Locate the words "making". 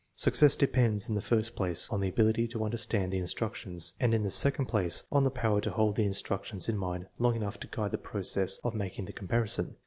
8.73-9.05